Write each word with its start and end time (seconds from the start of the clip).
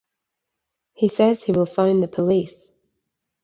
He 0.93 1.09
says 1.09 1.43
he 1.43 1.51
will 1.51 1.67
phone 1.67 2.01
the 2.01 2.07
police. 2.07 2.71